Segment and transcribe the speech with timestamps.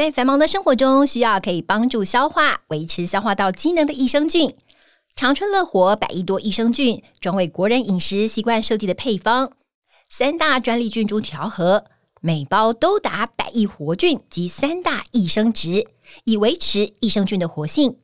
[0.00, 4.56] 在繁忙的生活中，需要可以帮助消化、维持消化道机能的益生菌。
[5.14, 9.52] 长春乐活百亿多益生菌，专为国人饮食习惯设计的配方，
[10.08, 11.84] 三大专利菌株调和，
[12.22, 15.86] 每包都达百亿活菌及三大益生值，
[16.24, 17.98] 以维持益生菌的活性。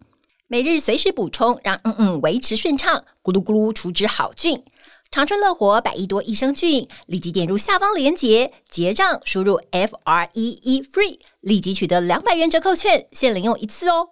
[0.49, 4.63] 每日随时补充，让嗯嗯维持顺畅，咕噜咕噜储值好菌。
[5.09, 14.09] 长春乐活百亿多益生菌，立即点入下方链接结账，输入 F R E E FREE，立即取得两百元折扣券，限领用一次哦。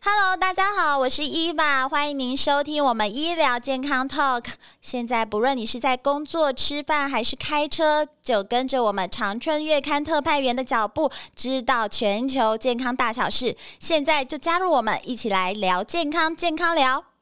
[0.00, 4.46] Hello，大家好，我是伊娃，欢迎您收听我们医疗健康 Talk。
[4.80, 13.54] 现在不论你是在工作、吃饭还是开车，就跟着我们长春月刊特派员的脚步，知道全球健康大小事。
[13.78, 17.13] 现在就加入我们，一起来聊健康，健康聊。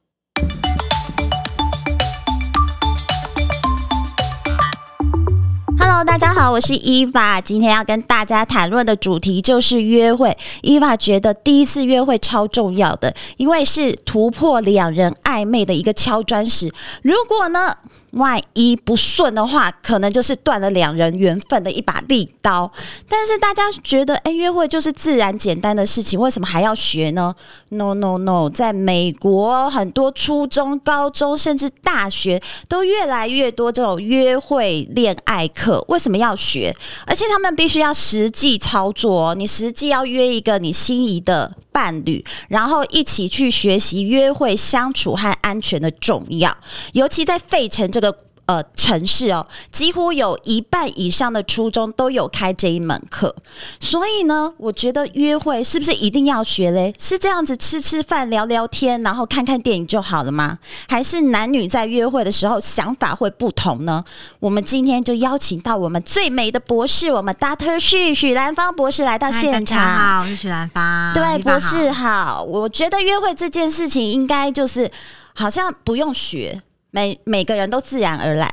[6.05, 7.41] 大家好，我是伊娃。
[7.41, 10.37] 今天要跟大家谈论的主题就是约会。
[10.61, 16.73] 伊娃觉得第一次约会超重要的，因为是突破两人暧昧的一个敲砖石。
[17.03, 17.77] 如果呢，
[18.13, 22.71] 万一不顺的话，可能就是断了两人缘分的一把利刀。
[23.09, 27.35] 但是大家觉得，哎，约会就是自然简单的事情，为什么还要学呢
[27.71, 35.85] ？No No No，在美国，很多初中、高中甚至大学都越来越多这种约会恋爱课。
[35.89, 36.75] 为什么要学？
[37.07, 46.57] 而且他们必须要实际操作，哦你实际要约一个你心仪的伴侣，然后一起去学习约会相处和安全的重要，
[46.93, 48.17] 尤其在费城这个。
[48.53, 53.35] 呃，城市哦，几乎有一半以上的初中都有开这一门课，
[53.81, 56.95] 所以呢，我觉得约会是不是一定要学嘞？
[56.99, 60.59] 是这样子吃吃饭、聊聊天，然后看看电影就好了吗？
[60.87, 64.05] 还是男女在约会的时候想法会不同呢？
[64.39, 67.81] 我们今天就邀请到我们最美的博士，我们 Dr.
[67.81, 69.79] 许许兰芳博士来到现场。
[69.79, 71.15] 大家好，我是许兰芳。
[71.15, 72.43] 对，博士好。
[72.43, 74.91] 我觉得约会这件事情应该就是
[75.33, 76.61] 好像不用学。
[76.93, 78.49] 每每个人都自然而然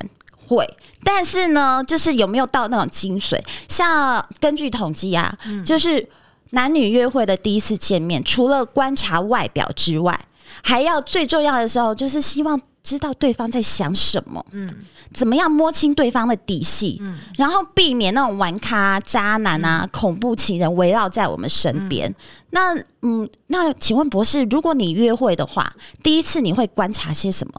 [0.48, 0.68] 会，
[1.04, 3.40] 但是呢，就是有没有到那种精髓？
[3.68, 6.10] 像根据统计啊，嗯、就是
[6.52, 10.20] 男女约会的第一次见面，除了观察外表之外，
[10.64, 14.74] 还要最重要的时候，就是希望知道对方在想什么，嗯，
[15.14, 22.10] 怎么样摸清对方的底细，嗯，然后避免那种玩咖、渣男啊、嗯、恐怖情人围绕在我们身边。
[22.10, 22.16] 嗯。
[22.52, 27.54] 那嗯，那请问博士，如果你约会的话，第一次你会观察些什么？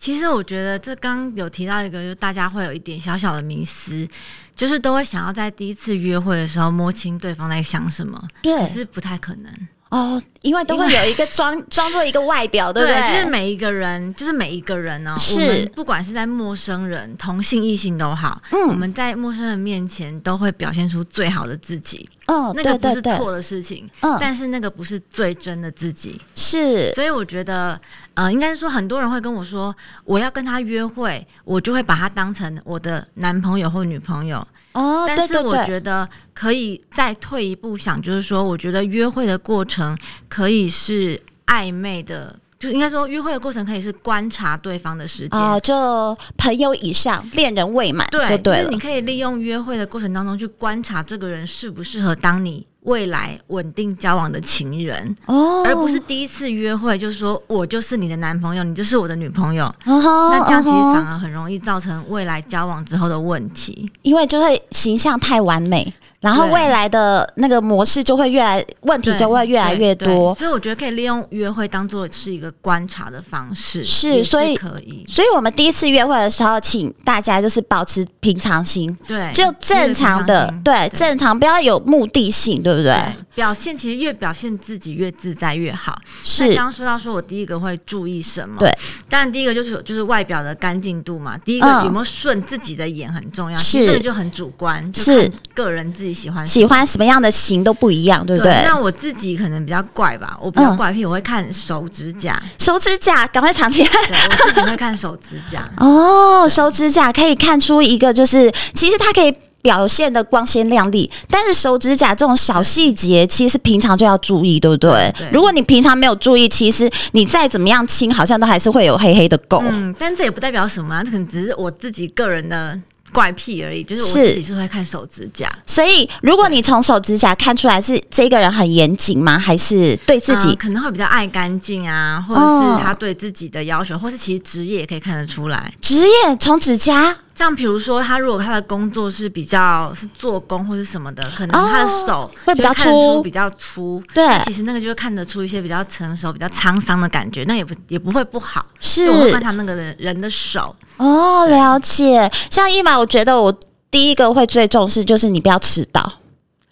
[0.00, 4.08] 其实我觉得这刚有提到一个，就大家会有一点小小的迷思，
[4.56, 9.52] 就是都会想要在第一次约会的时候摸清对方在想什么，对，可是不太可能
[9.90, 12.96] 哦，因为都会有一个装 装作一个外表，对不对？
[12.96, 22.08] 对，就是每一个人，就是每一个人呢、哦，是我们不管是在陌生人、同性、异性都好，嗯，我们在陌生人面前都会表现出最好的自己。
[22.30, 27.78] 哦，那个不是错的事情，嗯，但是那个不是最真的自己，是，所以我觉得，
[28.14, 29.74] 呃，应该是说很多人会跟我说，
[30.04, 39.98] 我要跟他约会，我就会把他当成我的男朋友或女朋友，哦，但是我觉得可以再退一步想，就是说，我觉得约会的过程
[40.28, 42.38] 可以是暧昧的。
[42.60, 45.40] 就是应该说，约会的过程可以是观察对方的时间。
[45.40, 48.64] 啊，就朋友以上，恋人未满，对，就对了。
[48.64, 65.94] 就是你可以利用约会的过程当中去观察这个人适不适合当你未来稳定交往的情人哦，而不是第一次约会就是说我就是你的男朋友，你就是我的女朋友，哦、那这样其实反而很容易造成未来交往之后的问题，因为就会形象太完美。
[66.20, 75.02] 然后未来的那个模式就会越来问题就会越来越多，所以我觉得可以利用约会当做是一个观察的方式，是所以可以。
[75.08, 82.92] 所以我们第一次约会的时候，请大家就是保持平常心，对，就正常的，对，对正常，不要有目的性，对不对？
[82.92, 85.98] 对表现其实越表现自己越自在越好。
[86.22, 88.56] 是刚刚说到说我第一个会注意什么？
[88.58, 88.70] 对，
[89.08, 96.09] 当然第一个就是就是外表的干净度嘛，第一个有没有顺自己的眼很重要，是这个就很主观，是个人自己。
[96.12, 98.52] 喜欢喜欢什么样的型都不一样，对不对？
[98.52, 103.88] 对，那我自己可能比较怪吧，我比较怪癖，嗯、我会看手指甲，手指甲赶快藏起来。
[104.08, 105.68] 对，我自己会看手指甲。
[105.78, 115.12] 哦，手指甲可以看出一个，就是其实它可以表现的光鲜亮丽，但是手指甲这种小细节，其实平常就要注意，对不对？
[115.18, 119.62] 对，如果你平常没有注意，其实你再怎么样清，好像都还是会有黑黑的垢。
[119.70, 122.78] 嗯，但这也不代表什么啊，这可能只是我自己个人的。
[123.12, 125.50] 怪癖而已，就是我自己是会看手指甲。
[125.66, 129.38] 所以，如果你从手指甲看出来是这个人很严谨吗？
[129.38, 135.72] 还是对自己、呃、可能会比较爱干净啊，或者是他对自己的要求，哦、或是其实职业也可以看得出来。
[135.80, 137.16] 职业从指甲。
[137.40, 144.02] 像比如说，他如果他的工作是比较是做工或是什么的，可能他的手会比较粗，比较粗。
[144.12, 148.66] 对，其实那个就会看得出一些比较成熟、比较沧桑的感觉，那也不也不会不好。
[148.78, 150.76] 是，我会观察那个人人的手。
[150.98, 152.30] 哦，了解。
[152.50, 153.50] 像一马，我觉得我
[153.90, 156.12] 第一个会最重视就是你不要迟到。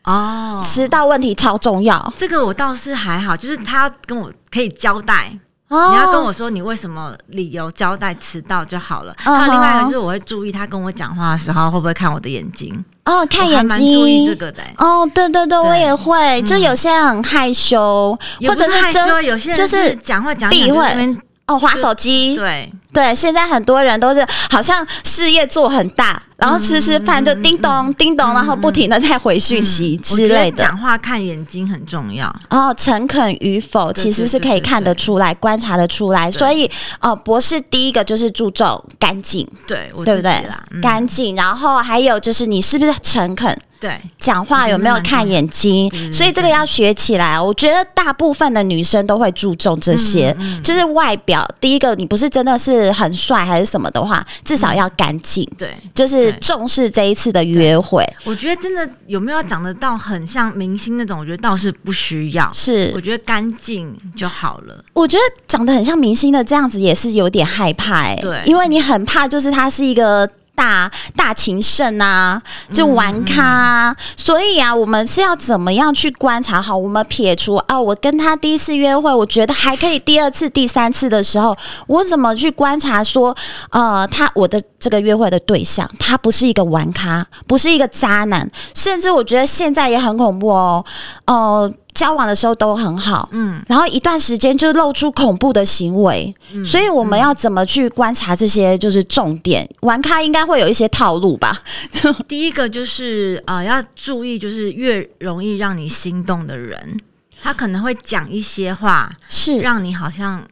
[0.04, 2.12] 哦，迟到问题超重要。
[2.14, 5.32] 这个我倒是还好，就是他跟我可以交代。
[5.70, 9.14] 你要跟我说你为什么理由交代迟到就好了。
[9.18, 12.84] 还有另外一个就是我会注意他跟我讲话的时候会不会看我的眼睛。
[13.04, 14.62] 哦，看眼睛，注意这个的。
[14.78, 16.40] 哦，对对对，我也会。
[16.42, 21.18] 就有些人很害羞，或者是真，有些人就是讲话讲避讳。
[21.46, 22.36] 哦，划手机。
[22.36, 26.22] 对对，现在很多人都是好像事业做很大。
[26.38, 30.62] 然后吃吃饭就叮咚、嗯、叮咚，然后不停的在回讯息之类的。
[30.62, 36.30] 讲话看眼睛很重要哦，诚恳与否其实是可以看得出来、观察得出来。
[36.30, 36.70] 所以，
[37.00, 40.48] 呃，博士第一个就是注重干净，对，对不对？
[40.80, 43.58] 干净，然后还有就是你是不是诚恳？
[43.80, 45.88] 对，讲话有没有看眼睛？
[46.12, 47.40] 所以这个要学起来。
[47.40, 51.48] 我觉得大部分的女生都会注重这些，就是外表。
[51.60, 55.48] 第一个，你不是真的是很帅还是什么的话，至少要干净。
[55.56, 56.27] 对，就是。
[56.32, 61.20] 重视这一次的约会，我觉得真的有没有长得到很像明星那种？
[61.20, 64.84] 我觉得倒是不需要，是我觉得干净就好了。
[64.92, 70.28] 我觉得长得很像明星的这样子也是有点害怕哎、欸，对，因为你很怕就是他是一个。
[70.58, 72.42] 大大情圣啊，
[72.74, 76.76] 就玩咖啊，所以啊，我们是要怎么样去观察好？
[76.76, 81.56] 我们撇除啊，我跟他第一次约会，我觉得还可以，第二次、第三次的时候，
[81.86, 83.36] 我怎么去观察说，
[83.70, 90.84] 呃，他我的这个约会的对象，他不是一个玩咖，不是一个渣男，甚至我觉得现在也很恐怖哦，
[91.26, 91.72] 呃。
[91.98, 98.78] 交往的时候都很好，嗯，然后一段时间就露出恐怖的行为，嗯，所以我们要怎么去观察这些？
[98.78, 101.60] 就是重点，玩咖应该会有一些套路吧。
[102.28, 107.00] 第一个就是呃，要注意，就是越容易让你心动的人，
[107.42, 109.58] 他可能会讲一些话，是。
[109.58, 110.46] 让你好像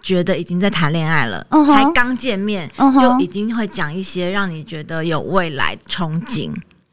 [0.00, 6.50] 觉得已经在谈恋爱了，嗯，才刚见面，嗯，就已经会讲一些让你觉得有未来憧憬，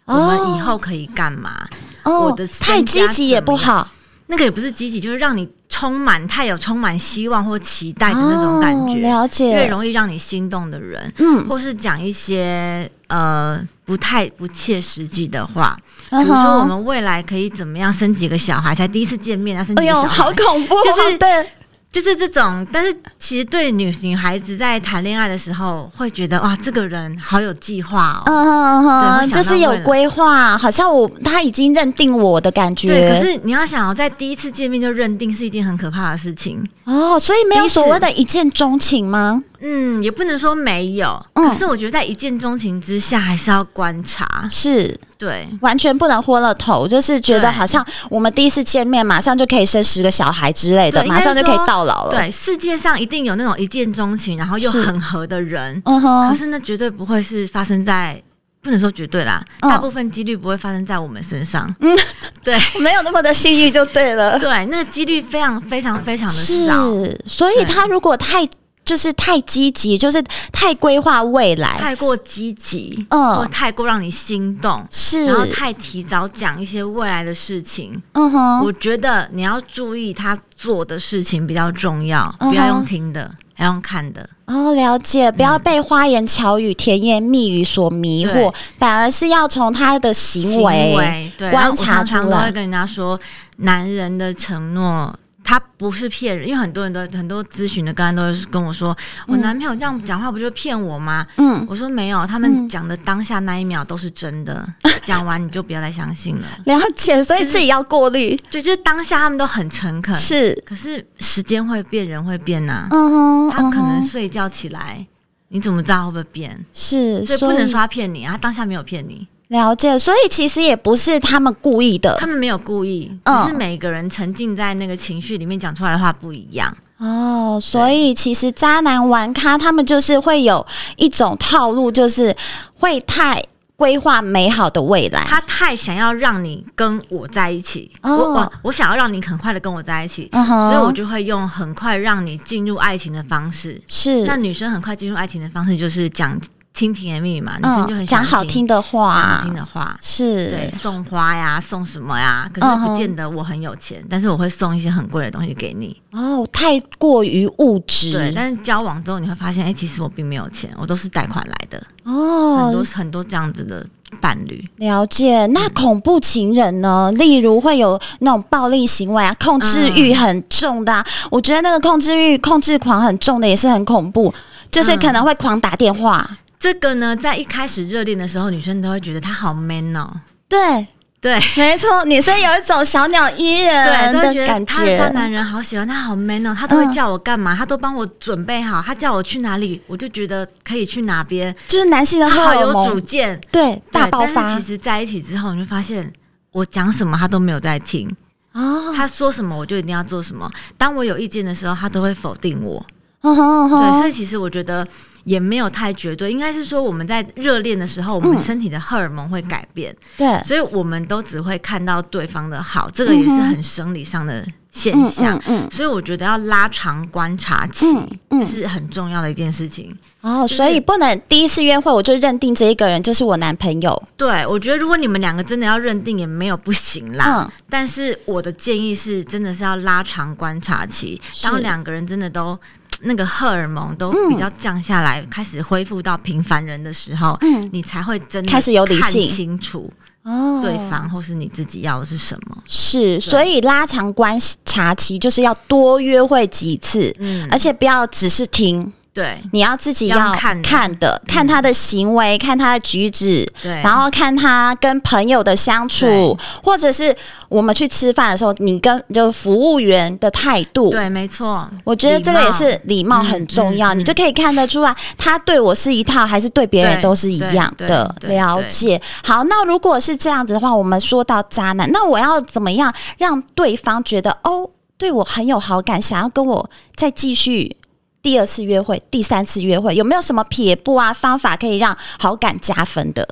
[0.07, 1.65] 嗯，我们以后可以干嘛？
[2.03, 3.89] 哦，我的太积极也不好，
[4.27, 9.05] 那个也不是积极，就是让你充满太有充满希望或期待的那种感觉。
[9.07, 15.77] 哦、了解，越容易让你心动的人，嗯，或是讲一些呃不太不切实际的话，
[16.09, 21.49] 比如说我们未来可以怎么样生几个小孩，才第一次见面啊生几个小孩，哎呦，好恐怖，就是对。
[21.93, 32.87] 就是这种，但是其实对女女孩子在谈恋爱的时候，会觉得哇，这个人好有计划哦，嗯嗯嗯，就是有规划，好像我他已经认定我的感觉。
[32.87, 39.43] 对，可是你要想，在第一次见面就认定是一件很可怕的事情哦，所以没有所谓的一见钟情吗？
[39.65, 44.99] 嗯，也不能说没有，嗯，可是我觉得在一见钟情之下，还是要观察，是。
[45.17, 52.11] 对，完全不能昏了头，就是觉得好像我们第一次见面，马上就可以生十个小孩之类的，马上就可以到老了。
[52.11, 58.21] 对，世界上一定有那种一见钟情，然后又很合的人，嗯哼，可是那绝对不会是发生在，
[58.61, 61.73] 不能说绝对啦，大部分几率不会发生在我们身上。
[61.79, 61.97] 嗯，
[62.43, 64.37] 对，没有那么的幸运就对了。
[64.37, 68.45] 对，那个几率非常非常非常的少，是，所以他如果太。
[68.83, 70.21] 就是太积极，就是
[70.51, 84.29] 太规划未来，太过积极，嗯，或太过让你心动，是，然后太提早讲一些未来的事情，嗯哼，我觉得你要注意他做的事情比较重要，嗯、不要用听的，要用看的。
[84.45, 92.21] 哦，了解，不要被花言巧语、嗯、甜言蜜语所迷惑，反而是要从他的行为，观察出来。
[92.21, 93.17] 我常常都会跟人家说，
[93.57, 95.17] 男人的承诺。
[95.43, 98.95] 他不是骗人，因为很多人都很多咨询的，刚刚都是跟我说，
[99.27, 101.27] 我男朋友这样讲话不就骗我吗？
[101.37, 104.65] 嗯，我说没有，他们讲的当下那一秒都是真的，
[105.03, 106.47] 讲、嗯、完你就不要再相信了。
[106.65, 108.35] 了解，所以自己要过滤。
[108.49, 112.87] 对，就是当下他们都很诚恳，是，可是时间会变，人会变呐、啊。
[112.91, 115.05] 嗯哼，他可能睡觉起来，
[115.49, 116.65] 你怎么知道会不会变？
[116.71, 119.27] 是，所以不能说他骗你啊，他当下没有骗你。
[119.53, 126.75] 了解，所以其实也不是他们故意的，他们没有故意，只是每个人沉浸在那个情绪里面讲出来的话不一样。
[126.97, 132.35] 哦，所以其实渣男玩咖他们就是会有一种套路，就是
[132.79, 133.43] 会太
[133.75, 143.79] 规划美好的未来，他太想要让你跟我在一起，哦、我我我想要让你很快的跟我在一起，嗯、所以我就会用很快让你进入爱情的方式。
[143.85, 146.39] 是，那女生很快进入爱情的方式就是讲。
[146.73, 152.49] 听甜言蜜语嘛，女生就很讲好听的话，好听的话是对，送花呀，送什么呀？
[152.51, 156.01] 可是不见得我很有钱，但是我会送一些很贵的东西给你。
[156.11, 158.13] 哦，太过于物质。
[158.13, 161.81] 对，但是交往之后你会发现，哎，其实我并没有钱，我都是贷款来的。
[162.05, 163.85] 哦，很多很多这样子的
[164.19, 164.67] 伴侣。
[164.77, 165.45] 了解。
[165.47, 167.11] 那恐怖情人呢？
[167.11, 171.05] 例如会有那种暴力行为啊，控制欲很重的啊。
[171.29, 174.33] 我觉得那个控制欲、控制狂很重的也是很恐怖，
[174.71, 176.27] 就是可能会狂打电话。
[176.63, 180.09] 这个呢，在一开始热恋的时候，女生都会觉得他好 man 哦。
[180.47, 180.87] 对
[181.19, 184.85] 对，没错，女生有一种小鸟依人的感觉。
[184.85, 191.53] 对，他男人好喜欢他，好 man 哦，他都会叫我干嘛，嗯、他都帮我准备好，他叫我去哪里，我就觉得可以去哪边。
[191.67, 194.33] 就是男性的好有主见，对，大爆发。
[194.33, 196.13] 但是其实在一起之后，你就发现
[196.53, 198.09] 我讲什么他都没有在听
[198.53, 200.49] 哦，他说什么我就一定要做什么。
[200.77, 202.81] 当我有意见的时候，他都会否定我。
[203.19, 204.87] 哦、对，所以其实我觉得。
[205.23, 215.37] 也没有太绝对，应该是说我们在热恋的时候，我们身体的荷尔蒙会改变，对、嗯，所以我们都只会看到对方的好，这个也是很生理上的现象。
[215.45, 217.85] 嗯，嗯，嗯，所以我觉得要拉长观察期，
[218.29, 219.95] 这、是很重要的一件事情。
[220.21, 224.03] 哦，就是、所以不能第一次约会我就认定这一个人就是我男朋友。
[224.17, 227.41] 对，我觉得如果你们两个真的要认定，也没有不行啦。
[227.41, 232.59] 嗯、但是我的建议是，真的是要拉长观察期，当两个人真的都。
[233.03, 239.27] 那个荷尔蒙都比较降下来，嗯、开始恢复到平凡人的时候，嗯，你才会真的开始有理性。
[239.27, 239.91] 清楚
[240.23, 242.57] 哦，对方或是你自己要的是什么。
[242.65, 248.91] 是，所以拉长观察期就是要多约会几次，嗯，而且不要只是听。
[249.13, 250.61] 对，你要自己要看
[250.99, 257.15] 的，看，他的行为，嗯、看他的举止，对，然后看他跟朋友的相处，或者是
[257.49, 263.23] 我们去吃饭的时候，你跟就服务员的态度，对，没错，我觉得这个也是礼貌。
[263.23, 269.01] 很重要，你就可以看得出来，他对我是一套，还是对别人都是一样的了解。
[269.23, 277.77] 好，那如果是这样子的话，我们说到渣男，那我要怎么样让对方觉得哦，对我很有好感，想要跟我再继续？
[278.23, 283.27] 第二次约会，第三次约会，有没有什么撇步啊方法可以让好感加分的？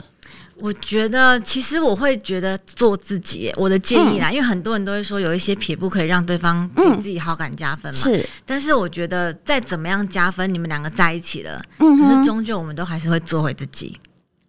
[0.59, 7.97] 我觉得，其实我会觉得做自己，我的建议啦，嗯、因为很多人都会说有一些撇步可以让对方给自己好感加分嘛。
[7.97, 13.97] 是，但是我觉得再怎么样加分，你们两个在一起了，嗯，可是终究我们都还是会做回自己。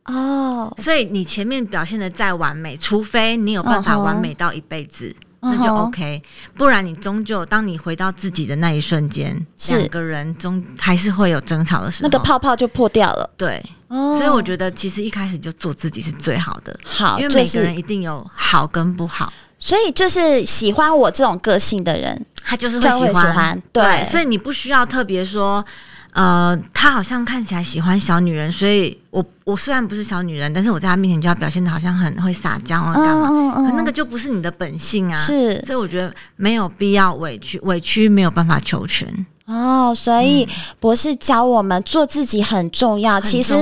[0.05, 5.15] 哦，所以你前面表现的再完美，除非你有办法完美到一辈子。
[5.17, 6.23] 哦那就 OK，
[6.57, 13.29] 不然你终究当你回到自己的那一瞬间，两个人终还是会有争吵的时候，那个泡泡就破掉了。
[13.37, 16.79] 对，哦、所以我觉得其实一开始就做自己是最好的。
[16.85, 23.61] 好，因为每个人一定有好跟不好，所以就是喜欢我这种个性的人，他就是会喜欢。
[23.73, 25.65] 对，所以你不需要特别说。
[26.13, 33.29] 呃，他好像看起来喜欢小女人，所以我我虽然不是小女人，但是我在他面前就要表现的好像很会撒娇啊，干嘛？
[33.31, 39.27] 嗯嗯嗯、可那个就不是你的本性啊，是，所以我觉得没有必要委屈，委屈没有办法求全。
[39.47, 43.19] 哦，所以博士教我们做自己很重要。
[43.19, 43.55] 嗯、其实，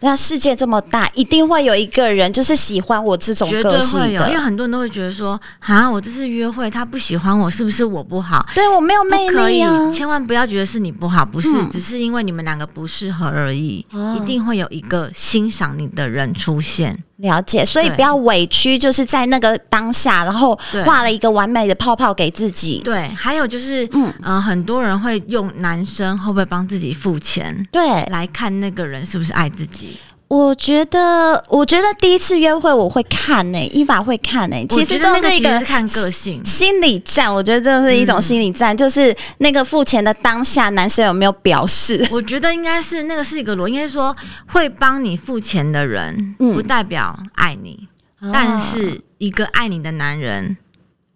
[0.00, 4.28] 那世界这么大，一定会有一个人就是喜欢我这种个性的。
[4.28, 8.44] 因为很多人都会觉得说，啊，我这次约会他不喜欢我，是不是我不好？
[8.54, 9.90] 对，我没有魅力啊！
[9.90, 13.86] 千万不要觉得是你不好，不是，嗯、只是因为你们两个不适合而已。
[13.92, 17.02] 哦、一定会有一个欣赏你的人出现。
[17.16, 22.80] 了解，所以不要委屈，就是在那个当下，然后画了一个完美的泡泡给自己。
[22.84, 29.96] 对，还有就是，嗯、呃，很多人会用男生会不会帮自己付钱，对，来看那个人是不是爱自己。
[30.32, 34.66] 我觉得，我觉得第一次约会我会看呢、欸，伊娃会看呢、欸。
[34.66, 42.02] 其实这是一个看个性心理战，我觉得这是一种心理战，嗯、就是那个付钱的当下，男生有没有表示？
[42.10, 47.86] 我觉得应该是那个是一个逻辑，应该说会帮你付钱的人，不代表爱你，
[48.22, 50.56] 嗯、但是一个爱你的男人，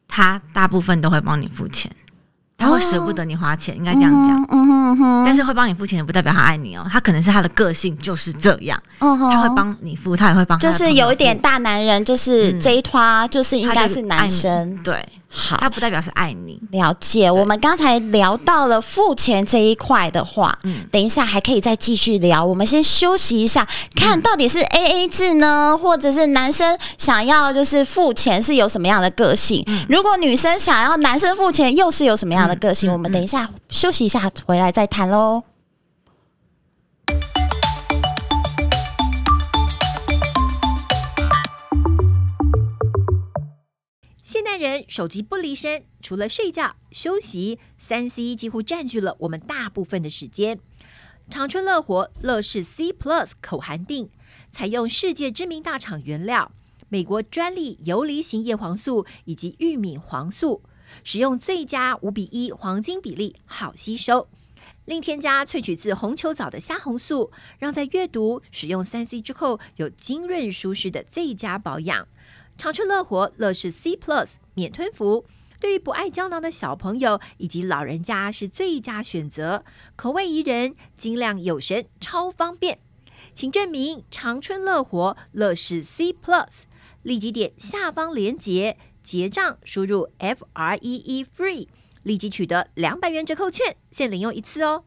[0.06, 1.90] 他大部分都会帮你付钱。
[2.58, 4.42] 他会舍不得你花钱，哦、应该这样讲。
[4.50, 8.80] 嗯哼嗯哼，但是会帮你付钱的不代表他爱你哦，他可能是他的个性就是这样。
[8.98, 10.58] 他会帮你付，他也会帮。
[10.58, 14.76] 就是有一点大男人，就是这一拖，就是应该是男生。
[14.82, 15.06] 对。
[15.38, 16.58] 好，他不代表是爱你。
[16.70, 22.42] 了解，我们刚才聊到了付钱这一块的话，嗯，等一下还可以再继续聊。
[22.42, 29.62] 我们先休息一下，看到底是 AA 制呢，嗯、或者是男生想要就是付钱是有什么样的个性？
[29.66, 32.90] 嗯、如果女生想要男生付钱，又是有什么样的个性？
[32.90, 35.42] 嗯、我们等一下休息一下，回来再谈喽。
[44.36, 50.60] 现代人手机不离身，除了睡觉、休息，三 C 几乎占据了我们大部分的时间。
[51.30, 54.10] 长春乐活乐视 C Plus 口含锭，
[54.52, 56.52] 采用世界知名大厂原料，
[56.90, 60.62] 美国专利游离型叶黄素以及玉米黄素，
[61.02, 64.28] 使用最佳五比一黄金比例，好吸收。
[64.84, 72.06] 另添加萃取自红球藻的虾红素，让在阅读使用三 C 之后有精润舒适的最佳保养。
[72.58, 75.26] 常春乐活乐视 C Plus 免吞服。
[75.60, 82.78] 对于不爱胶囊的小朋友以及老人家是最佳选择，口味宜人，精量有神，超方便。
[83.34, 86.62] 请证明常春乐活乐视 C Plus，
[87.02, 91.68] 立即点下方链接结账，输入 F R E E FREE，
[92.02, 94.84] 立即取得两百元折扣券，限领用一次哦。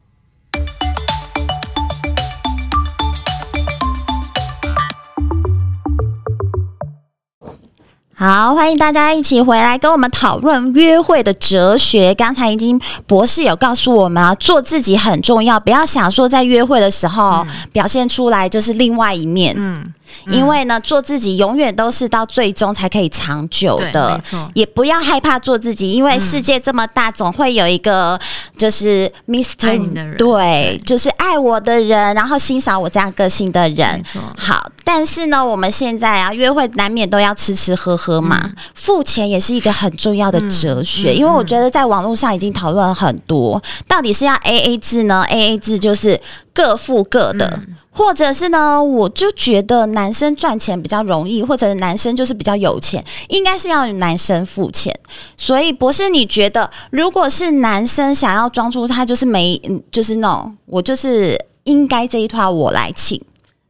[8.20, 12.14] 好，欢迎大家一起回来跟我们讨论约会的哲学。
[12.14, 19.54] 刚才已经博士有告诉我们啊，做自己很重要，不要想说在约会的时候表现出来就是另外一面。
[19.56, 19.90] 嗯。
[20.26, 24.20] 因为呢，做自己永远都是到最终才可以长久的。
[24.28, 28.18] 错，也不要害怕做自己，因为世界这么大，总会有一个
[28.56, 30.16] 就是 Mr.
[30.16, 34.02] 对，对，就是爱我的人，然后欣赏我这样个性的人。
[34.36, 41.10] 好，但是呢，我们现在啊，约会难免都要吃吃喝喝嘛，嗯、付钱也是一个很重要的哲学。
[41.10, 46.20] 嗯嗯、因为我觉得在网络上已经讨论了很多，到底是要 AA 制呢？AA 制就是
[46.52, 47.60] 各付各的。
[48.00, 54.98] 或者是呢，我就觉得男生赚钱比较容易，或者男生就是比较有钱，应该是要男生付钱。
[55.36, 59.60] 所以博士，你觉得如果是男生想要装出他就是没，
[59.92, 63.20] 就是那种我就是应该这一套我来请，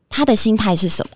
[0.08, 1.10] 他的心态是什么？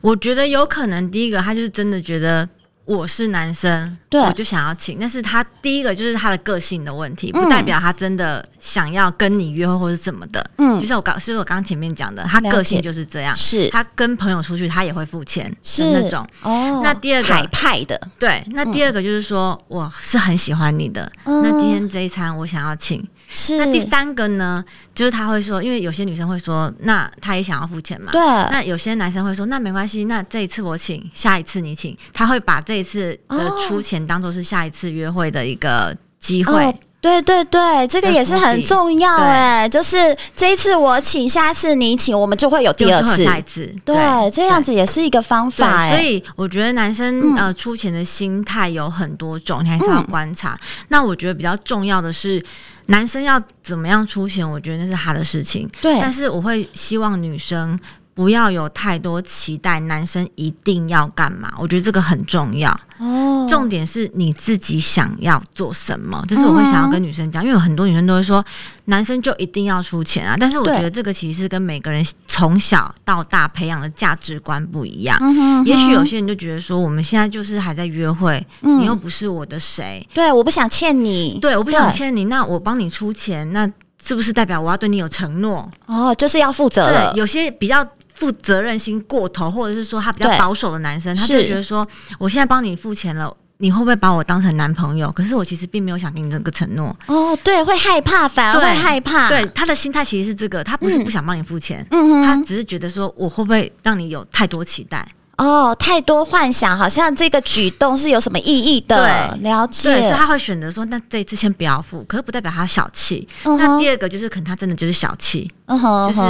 [0.00, 2.48] 我觉得有可能第一个他就是真的觉得。
[2.84, 4.98] 我是男生，对，我就想要请。
[5.00, 10.50] 但是他第一个就是他的个性的问题，不代表他真的想要跟你约会或是怎么的。
[10.58, 13.34] 嗯，就像我刚，是我刚前面讲的，他个性就是这样。
[13.34, 16.26] 是，他跟朋友出去，他也会付钱，是那种。
[16.42, 18.44] 哦，那第二个海派的，对。
[18.48, 21.10] 那第二个就是说，我是很喜欢你的。
[21.24, 23.02] 那今天这一餐我想要请。
[23.30, 23.56] 是。
[23.56, 24.62] 那第三个呢，
[24.94, 28.12] 就是他会说，因为有些女生会说，那他也想要付钱嘛。
[28.12, 28.20] 对。
[28.20, 31.96] 那有些男生会说，那没关系，那这一次我请，下一次你请。
[32.12, 36.64] 他会把这这一次的出钱当做是下一次约会的一个机会。
[36.64, 39.96] 哦，对对对，这个也是很重要哎，就是
[40.34, 43.94] 这一次我请，下次你请，我们就会有第二次、下一次，对，
[44.32, 45.88] 这样子也是一个方法。
[45.88, 50.58] 所以我觉得男生呃出钱的心态有很多种，你还是要观察。
[50.88, 52.44] 那我觉得比较重要的是，
[52.86, 55.68] 男生要怎么样出钱，我觉得那是他的事情。
[55.80, 57.78] 对，但是我会希望女生。
[58.16, 61.52] 不要有太多期待，男生一定要干嘛？
[61.58, 62.70] 我觉得这个很重要。
[62.98, 68.44] 哦，重点是你自己想要做什么，这是我会想要跟女生讲，因为有很多女生都会说，
[68.86, 70.36] 男生就一定要出钱啊。
[70.38, 75.18] 但是我觉得这个其实是跟每个人从小到大培养的价值观不一样。
[75.20, 83.70] 嗯哼，也许有些人就觉得说，我们现在就是还在约会，你又不是我的谁，对，我不想欠你，对，我不想欠你，那我帮你出钱，那
[84.02, 85.68] 是不是代表我要对你有承诺？
[85.86, 87.12] 哦，就是要负责了。
[87.12, 87.86] 对，有些比较。
[88.14, 91.86] 负责任心过头，或者是说他比较保守的男生，他就觉得说，
[92.18, 95.10] 我现在帮你付钱了，你会不会把我当成男朋友？
[95.12, 96.96] 可是我其实并没有想给你这个承诺。
[97.06, 99.28] 哦，对，会害怕，反而会害怕。
[99.28, 105.06] 对，他的心态其实是这个，他不是不想帮你付钱，嗯，他只是觉得说，我会不会让你有太多期待？
[105.36, 108.96] 哦，太多幻想，好像这个举动是有什么意义的？
[108.96, 109.90] 对，了解。
[109.90, 113.26] 对，所以他会选择说，那这一次先不要付，可是不代表他小气。
[113.42, 116.20] 那第二个就是，可能他真的就是小气，就是。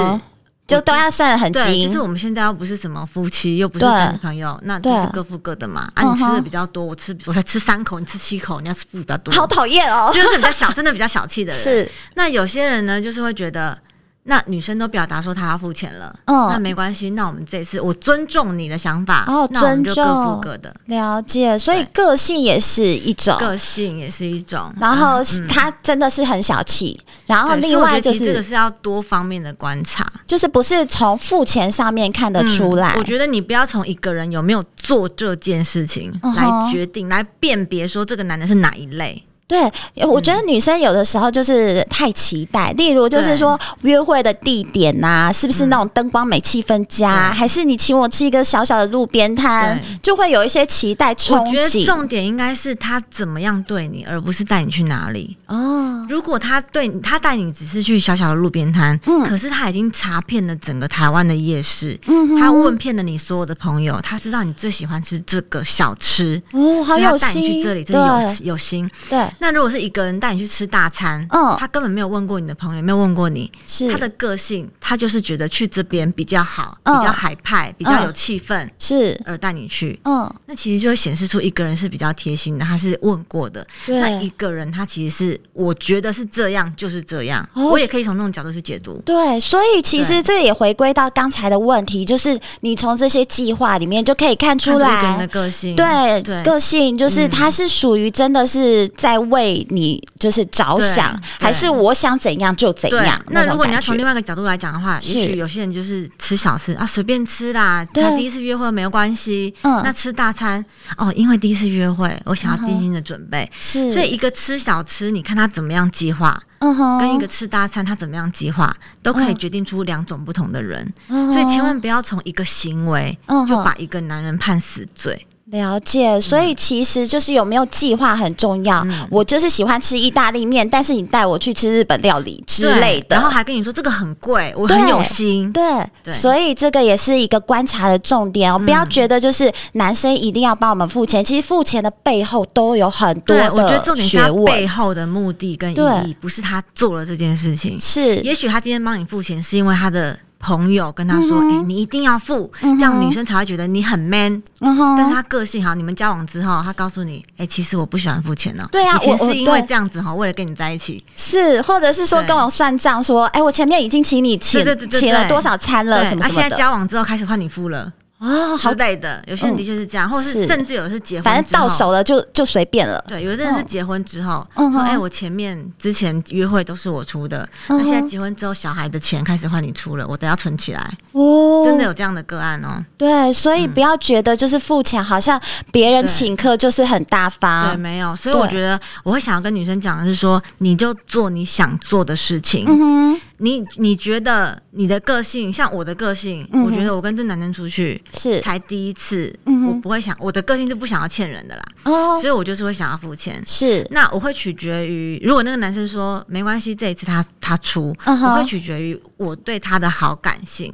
[0.66, 5.90] 就都要算的很精，就是我们现在又不是什么夫妻，又不是男女朋友，那就是各付各的嘛。
[5.94, 10.10] 啊，你吃的比较多，我吃我才吃三口，你吃七口，你要付比较多，好讨厌哦。
[10.14, 11.62] 就是比较小，真的比较小气的人。
[11.62, 13.78] 是，那有些人呢，就是会觉得。
[14.26, 17.10] 那女生都表达说她要付钱了，嗯，那没关系。
[17.10, 21.58] 那我们这次我尊重你的想法，哦，那我们就各付各的，了解。
[21.58, 24.72] 所以个性也是一种，个性也是一种。
[24.80, 32.94] 然后他真的是很小气，然后另外就是这个是要多方面的观察，就是不是从付钱上面看得出来。
[32.96, 39.22] 我觉得你不要从一个人有没有做这件事情来决定，来辨别说这个男的是哪一类。
[39.46, 39.60] 对，
[40.06, 51.40] 我觉得女生有的时候就是太期待，嗯、例如就是说约会的地点呐、啊，是不是那种灯光美、气氛佳，嗯、还是你请我吃一个小小的路边摊，就会有一些期待憧憬。
[51.40, 55.36] 我觉得重点应该是他怎么样对你，而不是带你去哪里。
[55.46, 56.06] 哦。
[56.08, 69.18] 如果他对他带你只是去小小的路边摊，嗯，可是他已经查遍了整个台湾的夜市，嗯，他问遍了你所有的朋友，他知道你最喜欢吃这个小吃，哦，好有心，带你去这里真的有有心，对。
[69.38, 73.90] 那如果是一个人带你去吃大餐，嗯，他根本没有问过你的朋友，没有问过你，是。
[73.90, 79.20] 他的个性，他就是觉得去这边比较好，比较海派，比较有气氛，是。
[79.24, 103.20] 而带你去，嗯，那其实就会显示出一个人是比较贴心的，他是问过的，那一个人他其实是我觉得是这样，就是这样，我也可以从那种角度去解读，对，所以其实这也回归到刚才的问题，就是你从这些计划里面就可以看出来个人的个性，对，个性就是他是属于真的是在为你就是着想，还是我想怎样就怎样？
[103.28, 110.64] 那如果你要从另外一个角度来讲的话，也许有些人就是吃小吃啊，随便吃啦，他第一次约会没有关系，嗯，那吃大餐
[110.96, 125.26] 哦，因为第一次约会，我想要精心的准备，是，所以一个吃小吃，你看他怎么样计划，嗯哼，跟一个吃大餐他怎么样计划，都可以决定出两种不同的人，所以千万不要从一个行为就把一个男人判死罪。
[125.50, 128.80] 了解，所以其实就是有没有计划很重要。
[128.84, 135.52] 嗯、我就是喜欢吃意大利面，但是你带我去吃日本料理之类的，然后还跟你说这个很贵，我很有心。
[135.52, 135.62] 对，
[136.02, 138.56] 对，所以这个也是一个观察的重点哦。
[138.58, 143.64] 嗯、不要觉得就是男生一定要帮我们付钱，其实付钱的背后都有很多的学问。
[143.64, 147.78] 我觉得重点是他背后的目的跟意义，不是他做了这件事情。
[147.78, 150.18] 是，也许他今天帮你付钱，是因为他的。
[150.44, 154.42] 朋友跟他说：“哎、嗯欸，你一定要付，嗯、这样女生才会觉得你很 man。
[154.60, 167.90] 嗯”但是他个性好，你们交往之后，他告诉你：“哎、欸，其实我不喜欢付钱呢。”对啊，以前是因为这样子哈，为了跟你在一起，是，或者是说跟我算账，说：“哎、欸，我前面已经请你请请了多少餐了，什么什么的。”现在交往之后开始换你付了。
[168.24, 173.04] 哦，好累的，有些人的确是这样，或者是甚至有的是结婚，反正到手了就就随便了。
[173.06, 180.90] 对，有的人是结婚之后说，哎，我前面之前约会都是我出的，那现在结婚之后，小孩的钱开始换你出了，我都要存起来。
[181.12, 182.82] 哦，真的有这样的个案哦。
[182.96, 185.38] 对，所以不要觉得就是付钱，好像
[185.70, 187.68] 别人请客就是很大方。
[187.68, 188.16] 对，没有。
[188.16, 192.64] 所以我觉得我会想要跟女生讲的是说，你就做你想做的事情。
[192.66, 196.48] 嗯你你觉得你的个性像我的个性？
[196.64, 199.30] 我觉得我跟这男生出去是才第一次，
[199.68, 203.42] 我不会想我的个性是不想要欠人的啦，哦，所以我就是会想要付钱。
[203.44, 210.72] 是，那我会取决于，如果那个男生说没关系，这一次他他出，我会取决于我对他的好感性。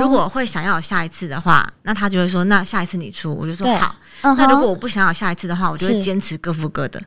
[0.00, 3.96] 如果会想要有下一次的话，那他就会说那下一次你出，我就说好。
[4.22, 7.02] 那如果我不想要下一次的话，我就会坚持各付各的。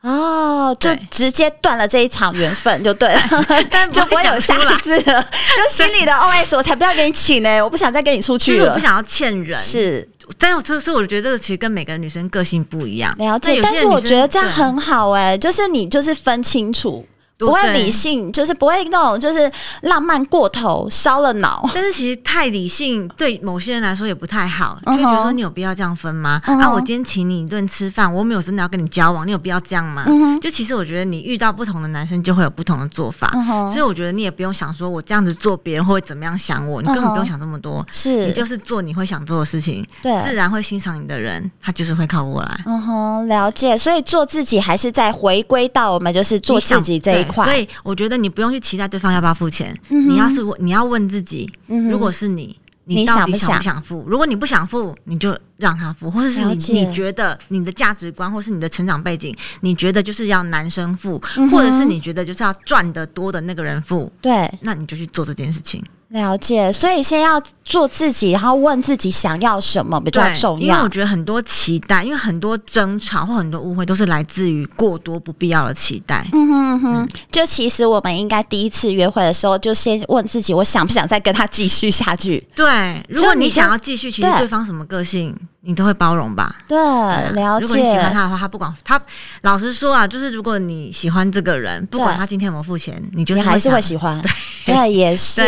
[0.00, 3.20] 哦，就直接断了这一场缘分就对了，
[3.70, 5.22] 但就不会有下一次了。
[5.56, 9.58] 就心里的 OS，我才不要给你请呢，我不想再跟你出去了，我不想要欠人。
[9.58, 10.08] 是，
[10.38, 13.12] 但所以所以我觉得这个其实跟每个女生个性不一样。
[13.18, 17.04] 了解，但是我觉得这样很好哎，就是你就是分清楚。
[17.38, 19.50] 不会理性，就是不会那种，就是
[19.82, 21.68] 浪漫过头，烧了脑。
[21.72, 26.40] 但是其实太理性，对某些人来说也不太好，就觉得说你有必要这样分吗？
[26.46, 30.04] 嗯、啊，我今天请你一顿吃饭，我没有真的要跟你交往，你有必要这样吗？
[30.40, 33.30] 就其实我觉得你遇到不同的男生就会有不同的做法，
[33.68, 42.60] 所以我觉得你也不用想说我这样子做别人会怎么样想我，你根本不用想这么多，是你就是做你会想做的事情，对，自然会欣赏你的人，他就是会靠过来。
[42.66, 43.78] 嗯哼，了解。
[43.78, 48.18] 所以做自己还是在回归到我们就是做自己这一块，所以我觉得。
[48.18, 54.04] 你不用去期待对方要不要付钱，嗯、你要是问，你要问自己，嗯、如果是你，你到底想不想付？
[54.08, 65.80] 如果你不想付，你就让他付，或者是你你觉得你的价值观，或是你的成长背景，你觉得就是要男生付，嗯、或者是你觉得就是要赚得多的那个人付，对，那你就去做这件事情。
[66.10, 70.66] 了解，所以先要做自己，然后问自己想要什么比较重要。
[70.66, 76.26] 因为我觉得很多期待，因为很多争吵或很多误会都是来自于过多不必要的期待。
[76.32, 82.42] 嗯哼哼，嗯，就其实我们应该第一次约会的时候，就先问自己，我想不想再跟他继续下去？
[82.54, 85.36] 对，如果你想要继续，其实对方什么个性？
[85.68, 86.56] 你都会包容吧？
[86.66, 87.66] 对，了解。
[87.66, 88.98] 如果你喜欢他的话，他不管他。
[89.42, 94.18] 老实说啊，就是如果你喜欢这个人，不管他今天有没有付钱，你就是还是会喜欢。
[94.64, 95.42] 对，也是。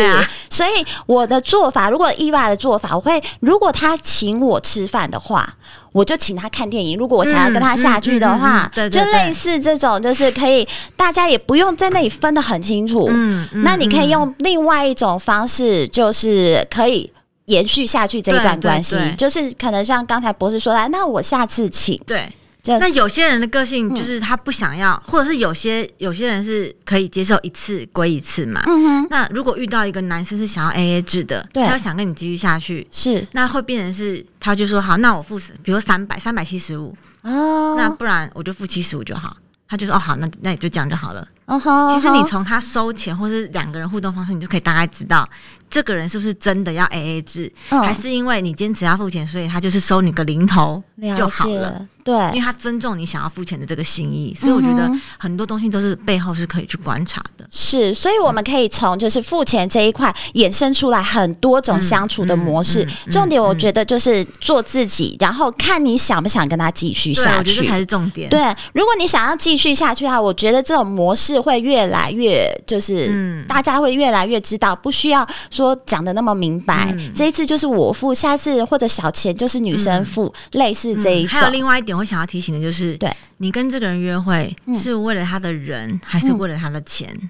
[0.47, 5.51] 所以我的做法，如果意外的做法，我会如果他请我吃饭的话，
[5.91, 6.95] 我就请他看电影。
[6.95, 13.07] 如果我想要跟他下去的话，对，就类似这种，就是可以大家也不用在那里分得很清楚。
[13.09, 17.11] 嗯，那你可以用另外一种方式，就是可以。
[17.45, 21.99] 延续下去这一段关系，就是可能像刚才博士说的，那我下次请。
[22.05, 22.31] 对，
[22.63, 28.61] 那有些人的个性就是他不想要，或者是有些有些人是可以接受一次归一次嘛。
[28.67, 29.07] 嗯哼。
[29.09, 39.35] 那如果遇到一个男生是想要 AA 制的，他要想跟你继续下去，是那会变成是，他就说好，那我付，比如三百三百七十五哦，那不然我就付七十五就好。
[39.67, 41.25] 他就说哦好，那那也就这样就好了。
[41.45, 45.27] 嗯哼，其实你从他收钱或是两个人互动方式，你就可以大概知道。
[45.71, 50.83] 这个人是不是真的要 A A 制，哦，还是因为你坚持要付钱，所以他就是收你个零头
[51.17, 51.61] 就好了？
[51.61, 57.45] 了对，因为他尊重你想要付钱的这个心意，所以我觉得很多东西都是背后是可以去观察的。
[57.49, 62.83] 是，所以我们可以从就是付钱这一块衍生出来很多种相处的模式。
[62.83, 68.29] 嗯嗯嗯、重点我觉得就是做自己，然后看你想不想跟他继续下去，这才是重点。
[68.29, 68.39] 对，
[68.73, 75.27] 如果你想要继续下去的话，我觉得这种模式会越来越就是，嗯，大家会越来越知道，不需要。
[75.49, 81.33] 说讲的那么明白，嗯，这一次就是我付，下次或者小钱就是女生付，嗯，类似这一种，嗯。
[81.33, 87.29] 还有另外一点，我想要提醒的就是，对你跟这个人约会是为了他的人，嗯，还是为了他的钱？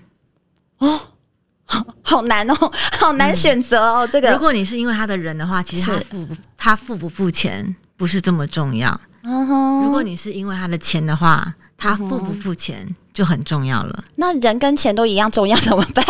[0.80, 1.00] 哦，
[1.66, 4.10] 好好难哦，好难选择哦，嗯。
[4.12, 9.00] 这个，如果你是因为他的人的话，其实他付不他付不付钱不是这么重要。
[9.24, 14.04] 嗯，如果你是因为他的钱的话，他付不付钱就很重要了。
[14.16, 16.06] 那人跟钱都一样重要，怎么办？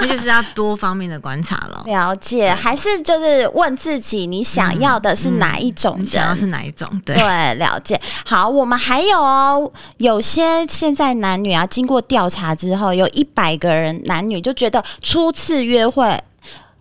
[0.00, 1.82] 那就是要多方面的观察了。
[1.86, 6.02] 了解，还是就是问自己，你想要的是哪一种人？
[6.02, 6.88] 嗯嗯、想要是哪一种？
[7.04, 8.00] 对对，了解。
[8.24, 16.18] 好，我们还有哦，有些现在男女啊，经过调查之后，有一百个人男女就觉得初次约会。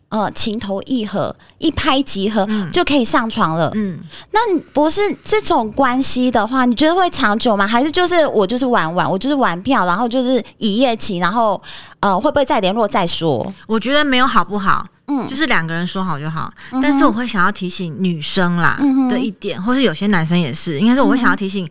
[0.09, 3.71] 呃，情投意合，一拍即合，嗯、就可以上床了。
[3.75, 3.99] 嗯，
[4.31, 7.67] 那不是这种关系的话，你觉得会长久吗？
[7.67, 11.61] 还是就是我就是玩玩，我就是玩票，然后就是一夜情，然后
[11.99, 13.53] 呃，会不会再联络再说？
[13.67, 16.51] 我觉得没有好不好，嗯，就是两个人说好就好。
[16.71, 21.69] 嗯、但是我会想要提醒女生啦的一点，嗯、或是有些男生也是，应该是我会想要提醒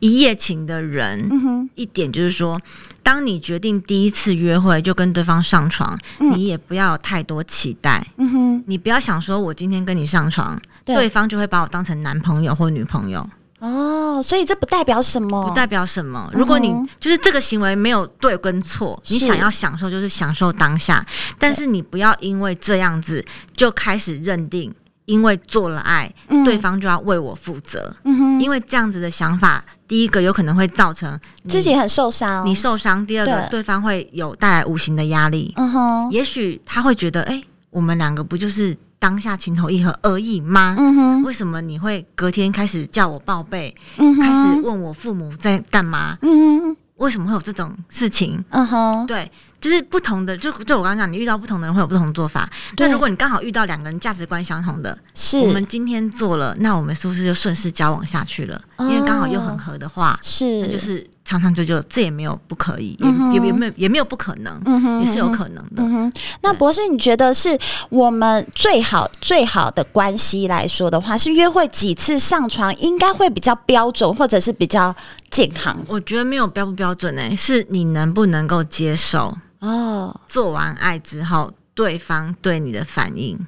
[0.00, 2.60] 一夜情的人、嗯、一点，就是说。
[3.06, 8.04] 当你决定第一次约会就跟对方上床，嗯、你也不要有太多期待。
[8.16, 13.24] 嗯哼，你不要想说我今天跟你上床，对，对方就会把我当成男朋友或女朋友。
[13.60, 15.48] 哦，所以这不代表什么？
[15.48, 16.28] 不代表什么。
[16.34, 21.06] 如果你、嗯、就是这个行为没有对跟错，你想要享受就是享受当下，
[21.38, 24.74] 但是你不要因为这样子就开始认定。
[25.06, 27.94] 因为做了爱，嗯、对方就要为我负责。
[28.04, 35.52] 嗯哼，因为这样子的想法，第一个有可能会造成自己很受伤，你受伤；第二个，对，对方会有带来无形的压力。
[35.56, 40.74] 嗯哼，也许他会觉得，哎，我们两个不就是当下情投意合而已吗？
[40.78, 43.74] 嗯哼，为什么你会隔天开始叫我报备？
[43.98, 46.18] 嗯，开始问我父母在干嘛？
[46.22, 48.44] 嗯哼，为什么会有这种事情？
[48.50, 49.30] 嗯哼，对。
[49.60, 52.48] 就是不同的，就就我刚刚讲，你遇到不同的人会有不同的做法。
[52.76, 55.38] 对，如果你刚好遇到两个人价值观相同的，是。
[55.38, 58.60] 我们今天做了，那我们是不是就顺势交往下去了？
[58.76, 65.82] 哦、因为刚好又很合的话，是，那就是长长久久，这也没有不可以，嗯、也也没有也没有不可能，嗯、哼也是有可能的。
[65.82, 74.94] 嗯、那博士，你觉得是我们最好最好的关系来说的话，是约会几次上床应该会比较标准，或者是比较
[75.36, 75.76] 健康？
[75.86, 79.36] 我觉得没有标不标准诶、欸，是你能不能够接受。
[79.60, 83.38] 哦，做完爱之后，对方对你的反应，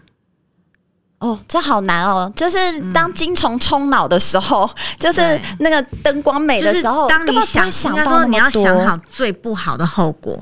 [1.21, 2.31] 哦，这好难哦。
[2.37, 2.59] 就是
[2.93, 10.39] 当精虫冲脑的时候，嗯、 就是那个灯光美的时候，当你想，想到说你要想好最不好的后果。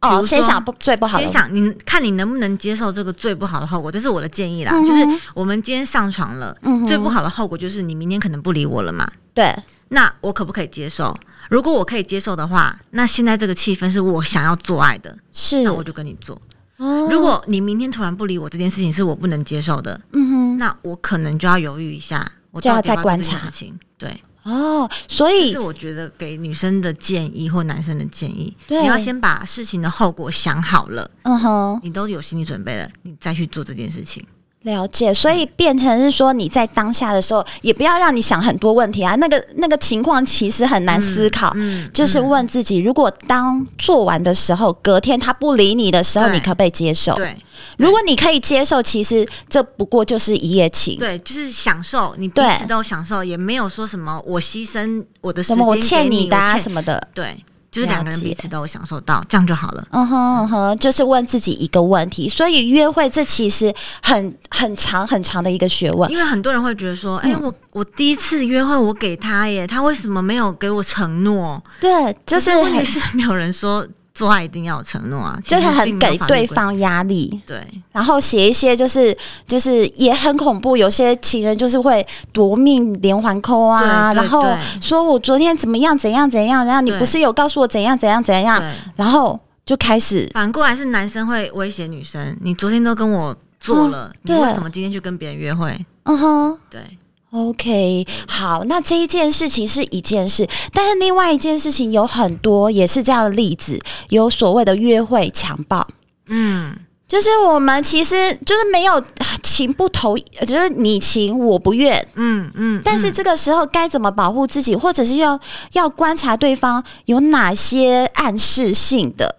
[0.00, 4.72] 哦，先想不最不好的，先想你看你能不能接受这个最不好的后果，这是我的建议啦。
[4.72, 9.10] 嗯、就是我们今天上床了，嗯、最不好的后果就是你明天可能不理我了嘛。
[9.34, 9.52] 对，
[9.88, 11.16] 那我可不可以接受？
[11.48, 16.40] 如果我可以接受的话，那现在这个气氛是我想要做爱的，是，那我就跟你做。
[16.76, 23.76] 哦，如果你明天突然不理我，这件事情是我不能接受的，嗯哼，那我可能就要犹豫一下，我就要再观察事情。
[23.96, 34.24] 对，哦，所以这是我觉得给女生的建议或男生的建议，你要先把事情的后果想好了，嗯哼，你都有心理准备了，你再去做这件事情。
[34.62, 39.14] 了解，所以变成是说你在当下的时候，也不要让你想很多问题啊。
[39.14, 47.14] 那个那个情况其实很难思考，嗯嗯、就是问自己：如果当做完的时候，隔天他不理你的时候，你可不可以接受？
[47.14, 47.36] 对，
[47.78, 57.36] 如果你可以接受，其实这不过就是一夜情，对，就是享受，你彼此都享受，也没有说什么我牺牲我的时间什么我欠你的啊什么的，对。
[57.70, 59.86] 就是两个人彼此都有享受到，这样就好了。
[59.90, 62.28] 嗯哼嗯哼，就是问自己一个问题。
[62.28, 66.10] 所以约会这其实很很长很长的一个学问。
[66.10, 71.62] 因为很多人会觉得说，哎、嗯欸，我我第一次约会我给他耶，他为什么没有给我承诺？
[71.80, 73.86] 对，就是问题是没有人说。
[74.18, 77.40] 做爱一定要有承诺啊，就是很给对方压力。
[77.46, 84.44] 对，然后写一些就是就是也很恐怖，有些情人就是会夺命连环扣啊，然后
[84.80, 88.60] 说我昨天怎么样怎样怎样，然后你不是有告诉我怎样怎样怎样，
[88.96, 95.86] 然后就开始反过来是男生会威胁女生，你昨天都跟我做了，你为什么今天去跟别人约会？
[96.02, 96.80] 嗯哼，对。
[97.30, 105.86] OK，好，那这一件事情是一件事，但是另外一件事情有很多也是这样的例子，有所谓的约会强暴，
[106.28, 106.74] 嗯，
[107.06, 109.02] 就是我们其实就是没有
[109.42, 115.38] 情不投，就是你情我不愿，嗯嗯，但是这个时候该怎么保护自己，或者是要
[115.72, 119.37] 要观察对方有哪些暗示性的。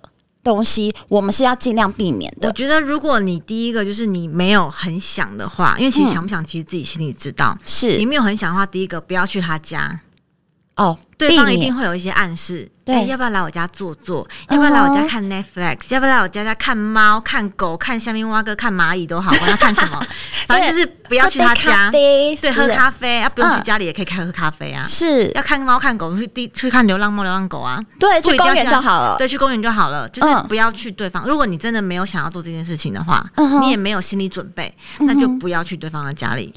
[0.50, 2.48] 东西我们是要尽量避免的。
[2.48, 7.56] 我觉得，如果你第一个就是你没有很想的话，因为其实想不想，其实自己心里知道。
[7.58, 10.02] 嗯、是你没有很想的话，第一个不要去他家。
[10.76, 12.68] 哦，对方一定会有一些暗示。
[12.86, 14.28] 对、欸，要不要来我家坐坐？
[14.48, 15.94] 嗯、要不要来我家看 Netflix？
[15.94, 19.30] 要不要来我家家看猫、看狗、看下面蛙哥、看蚂蚁都好？
[19.32, 20.04] 我要看什么？
[20.48, 21.92] 反正就是不要去他家。
[21.92, 23.22] 对，喝咖啡。
[23.22, 24.82] 啊，不用去家里也可以开喝咖啡啊。
[24.82, 27.80] 是要看猫看狗，去地去看流浪猫、流浪狗啊。
[28.00, 29.16] 对，去公园就好了。
[29.20, 30.10] 对，去公园就好了。
[30.10, 31.28] 就是不要去对方。
[31.28, 33.24] 如果你真的没有想要做这件事情的话，
[33.62, 36.52] 你也没有心理准备，那就不要去对方的家里。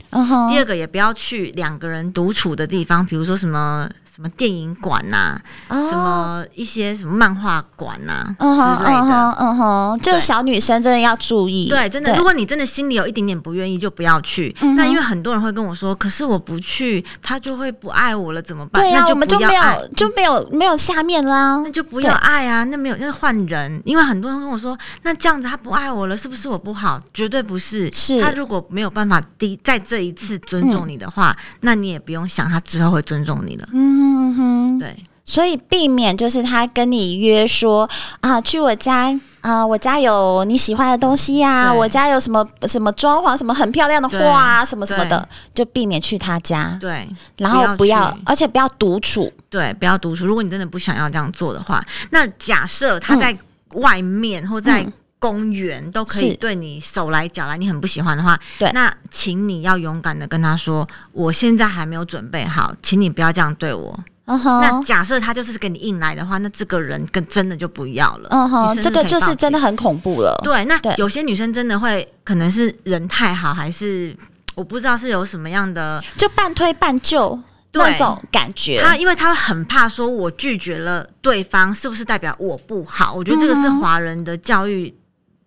[0.48, 3.86] 第二个，也不要去两个人独处的地方，比如说什么。
[4.14, 11.66] 什么电影馆呐、啊，oh, 什么一些什么漫画馆呐、啊 uh 之类的，嗯哼，uh 就是小女生真的要注意。
[11.70, 14.54] 对，真的，如果你真的心里有一点点不愿意，就不要去。
[14.60, 14.74] Uh.
[14.74, 18.82] 那因为很多人会跟我说，可是我不去，他就会不爱我了，怎么办？
[18.82, 19.62] 对呀、啊，我们就没有
[19.96, 23.80] 就没有没有下面啦，那就不要爱啊，那没有，那换人。
[23.86, 27.00] 因为很多人跟我说，那这样子他不爱我了，是不是我不好？
[27.14, 33.66] 绝对不是，是他如果没有办法第在这一次尊重你的话、嗯，那你也不用想他之后会尊重你了。
[33.72, 34.02] 嗯
[34.34, 34.78] 哼。
[34.78, 37.88] 对，所以避免就是他跟你约说
[38.20, 46.76] 啊，去我家啊，我家有你喜欢的东西呀、啊，我家有什么什么装潢，什么很漂亮的画啊，什么什么的，就避免去他家。
[46.80, 49.32] 对，然后不要，而且不要独处。
[49.50, 50.26] 对，不要独处。
[50.26, 53.36] 如果你真的不想要这样做的话，那假设他在
[53.74, 54.86] 外面、嗯、或在
[55.18, 63.98] 公园都可以对你手来脚来，你很不喜欢的话，对，那请你要勇敢的跟他说，我现在还没有准备好，请你不要这样对我。
[64.24, 64.60] Uh -huh.
[64.60, 68.28] 那假设他就是给你硬来的话，那这个人跟真的就不要了。
[68.30, 70.40] 嗯哼，这个就是真的很恐怖了。
[70.44, 74.16] 对，那有些女生真的会，可能是人太好，还是
[74.54, 77.36] 我不知道是有什么样的，就半推半就
[77.72, 78.80] 那种感觉。
[78.80, 83.12] 他因为他很怕说，我拒绝了对方，是不是代表我不好？
[83.12, 84.94] 我觉得这个是华人的教育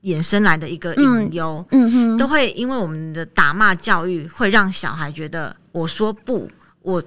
[0.04, 1.66] 衍生来的一个隐忧。
[1.72, 6.50] 嗯哼，都会因为我们的打骂教育，会让小孩觉得我说不，
[6.82, 7.02] 我。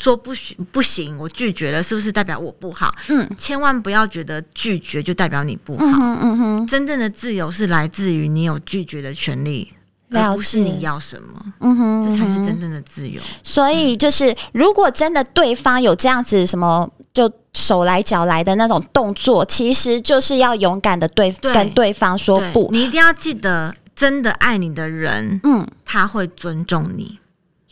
[0.00, 2.92] 说不许不行，我拒绝了，是不是代表我不好？
[3.08, 5.84] 嗯，千万不要觉得拒绝就代表你不好。
[5.84, 9.70] 嗯嗯哼，真正的自由是来自于你有拒绝的权利，
[10.10, 11.44] 而不是你要什么。
[11.60, 13.20] 嗯哼，这才是真正的自由。
[13.44, 22.70] 所以就是，如果真的对方有这样子什么，就手来脚来的那种动作，其实就是要勇敢的对，对跟对方说不。
[22.72, 27.19] 你一定要记得，真的爱你的人，嗯，他会尊重你。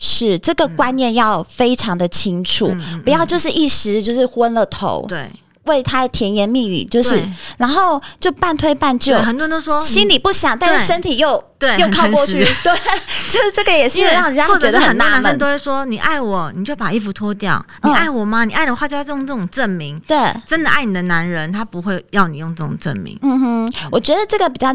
[0.01, 5.29] 是这个观念要非常的清楚，嗯、不要就是一时就是昏了头，对，
[5.65, 7.21] 为他甜言蜜语，就是
[7.57, 12.73] 然后就半推半就，很多人都说心里不想，但是身体又对又靠过去， 对，
[13.29, 15.21] 就是这个也是让人家觉得很纳闷。
[15.21, 18.45] 男生都会说你爱我，你就把衣服脱掉，你爱我吗？
[18.45, 19.99] 你爱的话就要用这种证明。
[20.07, 23.19] 对，真的爱你的男人，他不会要你用这种证明。
[23.21, 24.73] 嗯哼，我觉得这个比较。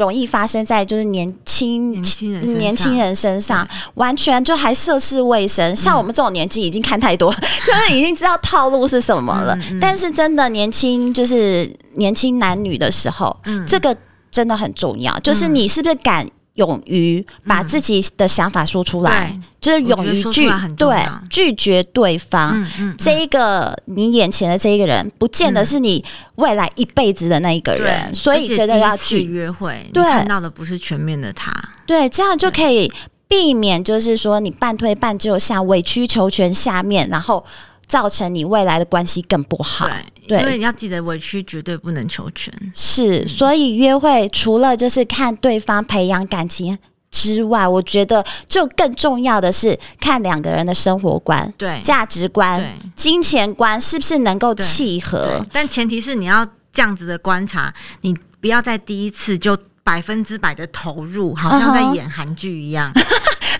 [0.00, 5.76] 容易发生在就是年轻年轻人年轻人身上，完全就还涉世未深。
[5.76, 9.54] 像我们这种年纪已经看太多，嗯、 就是已经知道套路是什么了。
[9.56, 13.96] 嗯嗯、但是真的年轻，就是年轻男女的时候、嗯，这个
[14.30, 15.16] 真的很重要。
[15.20, 16.26] 就是你是不是敢？
[16.54, 20.96] 勇于把自己的想法说出来，嗯、就是勇于拒对
[21.28, 22.52] 拒绝对方。
[22.54, 26.04] 嗯嗯嗯、这一个你眼前的这一个人，不见得是你
[26.36, 29.88] 未来一辈子的那一个人，嗯、所以真的要去约会。
[29.92, 31.52] 对，看到的不是全面的他。
[31.86, 32.92] 对，这样就可以
[33.26, 37.44] 避免，就是说你半推半就下委曲求全下面，然后。
[37.90, 39.88] 造成你未来的关系更不好。
[39.88, 39.94] 对，
[40.38, 42.54] 因为你要记得委屈绝对不能求全。
[42.72, 46.78] 是，所以约会除了就是看对方培养感情
[47.10, 55.44] 之外，我觉得就更重要的是看两个人的生活观、对价值观、金钱观是不是能够契合。
[55.52, 62.92] 但前提是你要这样子的观察，你不要在第一次就百分之百的投入，好像在演韩剧一样。
[62.92, 63.06] Uh -huh.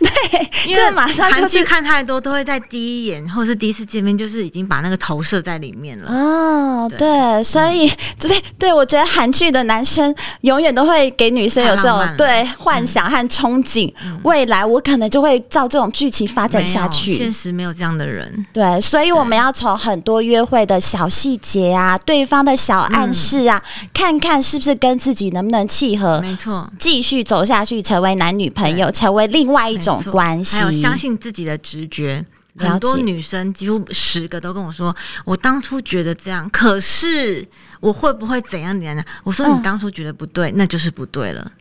[0.32, 6.10] 对，因为马上韩剧看太多，都会在第一眼或是第一次见面，就是已经把那个投射在里面了。
[6.10, 7.86] 哦，对，对所以
[8.18, 17.14] 对、嗯、对，我觉得韩剧的男生永远都会给女生有这种对幻想和憧憬、嗯，未来我可能就会照这种剧情发展下去。
[17.14, 26.22] 现实没有这样的人，对，所以我们要从很多约会的小细节啊，对方的小暗示啊、嗯，看看是不是跟自己能不能契合。
[26.22, 29.89] 没错，继续走下去，成为男女朋友，成为另外一种。
[29.90, 32.24] 种关系，还有相信自己的直觉。
[32.58, 37.46] 很多女生几乎十个都跟我说，我当初觉得这样，可是
[37.78, 39.02] 我会不会怎样怎样？
[39.22, 41.52] 我说你当初觉得不对，嗯、那就是不对了。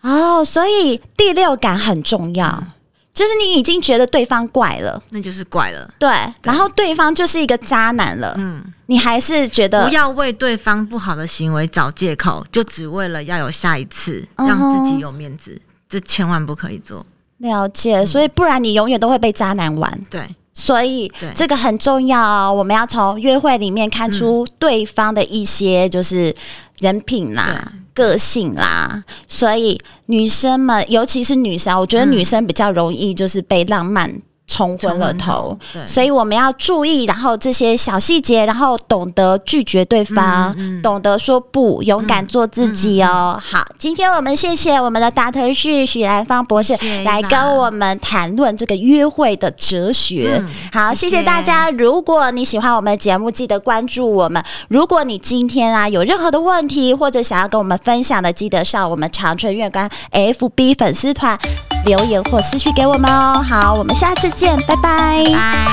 [0.00, 2.72] 哦，所以第六感很重要，嗯、
[3.12, 5.88] 就是你已经觉得对方怪了，那就是怪了。
[5.98, 6.08] 对，
[6.42, 8.34] 然后对方就是一个渣男了。
[8.38, 15.60] 嗯，你还是觉得不要为对方不好的行为找借口，就只为了要有下一次，让自己有面子，嗯、
[15.90, 17.04] 这千万不可以做。
[17.38, 20.00] 了解，所以不然你永远都会被渣男玩。
[20.10, 20.22] 对。
[20.54, 26.34] 所以这个很重要哦，我们要从约会里面看出对方的一些就是
[26.80, 29.04] 人品啦、个性啦。
[29.28, 34.20] 所以女生们，尤其是女生，我觉得女生比较容易就是被浪漫。
[34.48, 43.40] 冲昏了头，所以我们要注意，然后这些小细节，然后懂得拒绝对方，嗯嗯、懂得说不，勇敢做自己哦。
[43.44, 46.74] 好，今天我们谢谢我们的大特序许来芳博士
[47.04, 50.42] 来跟我们谈论这个约会的哲学。
[50.42, 51.70] 嗯、好，谢谢大家。
[51.70, 54.42] 如果你喜欢我们的节目，记得关注我们。
[54.68, 61.38] 如果你今天啊有任何的问题，或者想要跟我们分享的，记得上我们长春月光 FB 粉丝团。
[61.84, 63.40] 留言或私讯给我们哦。
[63.40, 65.24] 好，我们下次见，拜拜。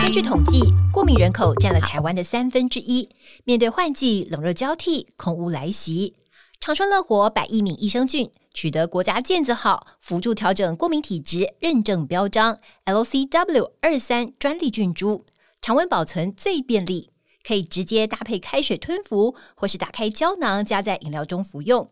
[0.01, 0.59] 根据统计，
[0.91, 3.07] 过敏人口占了台湾的三分之一。
[3.43, 6.15] 面对换季冷热交替，空污来袭，
[6.59, 15.23] 长春乐活百益敏益生菌取得国家健字号辅助调整过敏体质认证标章 LCW 二三专利菌株，
[15.61, 17.11] 常温保存最便利，
[17.47, 21.87] 可以直接搭配开水吞服，或是打开胶囊加在饮料中服用，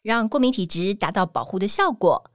[0.00, 2.30] 让过敏体质达到保护的效果。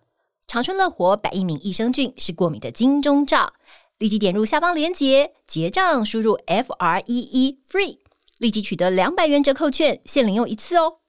[0.45, 3.53] 长春乐活百益敏益生菌是过敏的金钟罩，
[3.99, 7.99] 立即点入下方链接结账，输入 F R E E FREE，
[8.39, 10.99] 立即取得两百元折扣券，限领用一次哦。